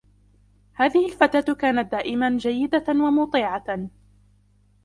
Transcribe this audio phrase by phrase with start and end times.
[0.73, 3.89] هذه الفتاة كانت دائماً جيدة ومُطيعة.